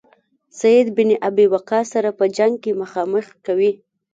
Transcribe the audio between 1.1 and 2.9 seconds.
ابي وقاص سره په جنګ کې